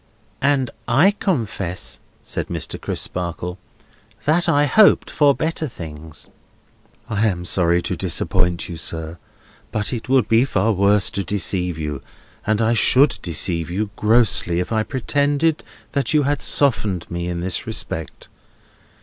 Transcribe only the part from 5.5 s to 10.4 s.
things." "I am sorry to disappoint you, sir, but it would